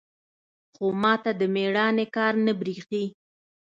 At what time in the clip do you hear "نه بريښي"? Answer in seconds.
2.45-3.05